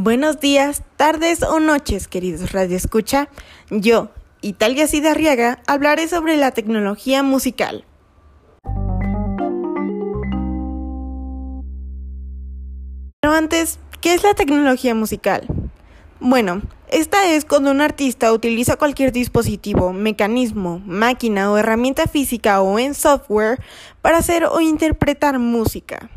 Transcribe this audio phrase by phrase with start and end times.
[0.00, 3.28] Buenos días, tardes o noches, queridos Radio Escucha.
[3.68, 4.10] Yo,
[4.42, 7.84] Italia Cidarriaga, hablaré sobre la tecnología musical.
[13.20, 15.48] Pero antes, ¿qué es la tecnología musical?
[16.20, 22.78] Bueno, esta es cuando un artista utiliza cualquier dispositivo, mecanismo, máquina o herramienta física o
[22.78, 23.58] en software
[24.00, 26.08] para hacer o interpretar música.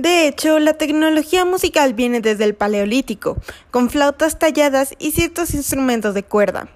[0.00, 3.36] De hecho, la tecnología musical viene desde el Paleolítico,
[3.70, 6.70] con flautas talladas y ciertos instrumentos de cuerda.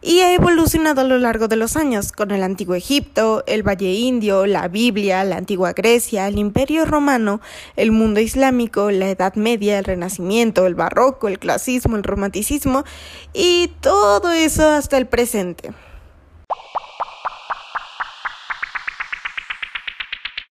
[0.00, 3.94] Y ha evolucionado a lo largo de los años, con el Antiguo Egipto, el Valle
[3.94, 7.40] Indio, la Biblia, la Antigua Grecia, el Imperio Romano,
[7.74, 12.84] el mundo islámico, la Edad Media, el Renacimiento, el Barroco, el Clasicismo, el Romanticismo
[13.32, 15.72] y todo eso hasta el presente.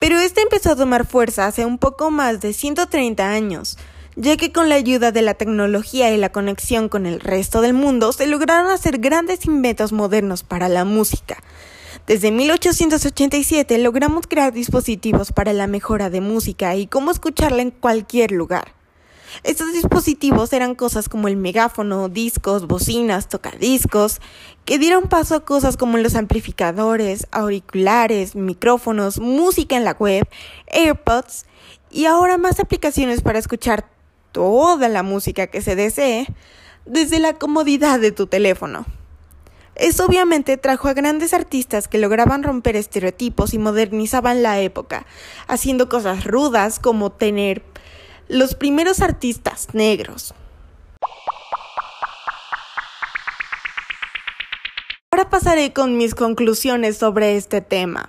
[0.04, 3.78] Pero este empezó a tomar fuerza hace un poco más de 130 años,
[4.16, 7.72] ya que con la ayuda de la tecnología y la conexión con el resto del
[7.72, 11.42] mundo se lograron hacer grandes inventos modernos para la música.
[12.06, 18.30] Desde 1887 logramos crear dispositivos para la mejora de música y cómo escucharla en cualquier
[18.30, 18.73] lugar.
[19.42, 24.20] Estos dispositivos eran cosas como el megáfono, discos, bocinas, tocadiscos,
[24.64, 30.26] que dieron paso a cosas como los amplificadores, auriculares, micrófonos, música en la web,
[30.68, 31.46] AirPods
[31.90, 33.86] y ahora más aplicaciones para escuchar
[34.32, 36.26] toda la música que se desee
[36.86, 38.86] desde la comodidad de tu teléfono.
[39.76, 45.04] Eso obviamente trajo a grandes artistas que lograban romper estereotipos y modernizaban la época,
[45.48, 47.62] haciendo cosas rudas como tener
[48.28, 50.34] los primeros artistas negros.
[55.10, 58.08] Ahora pasaré con mis conclusiones sobre este tema.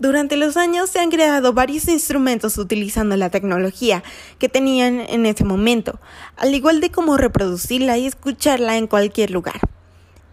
[0.00, 4.02] Durante los años se han creado varios instrumentos utilizando la tecnología
[4.38, 6.00] que tenían en ese momento,
[6.38, 9.60] al igual de cómo reproducirla y escucharla en cualquier lugar.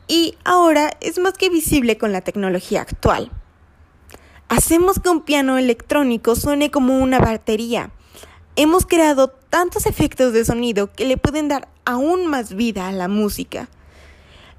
[0.07, 3.29] Y ahora es más que visible con la tecnología actual.
[4.47, 7.91] Hacemos que un piano electrónico suene como una batería.
[8.55, 13.09] Hemos creado tantos efectos de sonido que le pueden dar aún más vida a la
[13.09, 13.67] música.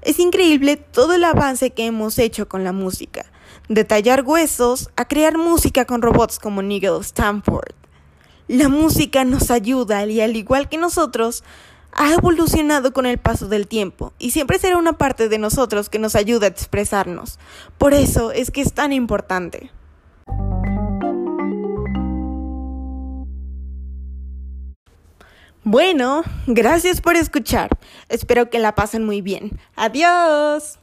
[0.03, 3.25] Es increíble todo el avance que hemos hecho con la música
[3.67, 7.73] de tallar huesos a crear música con robots como Nigel Stanford.
[8.47, 11.43] La música nos ayuda y al igual que nosotros,
[11.91, 15.99] ha evolucionado con el paso del tiempo y siempre será una parte de nosotros que
[15.99, 17.39] nos ayuda a expresarnos.
[17.77, 19.71] Por eso es que es tan importante.
[25.63, 27.69] Bueno, gracias por escuchar.
[28.07, 29.59] Espero que la pasen muy bien.
[29.75, 30.79] Adiós.